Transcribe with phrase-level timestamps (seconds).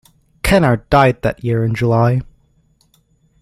[0.41, 2.21] Kennard died that year in July.